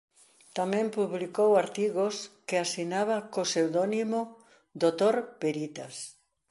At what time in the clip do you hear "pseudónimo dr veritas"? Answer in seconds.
3.49-5.95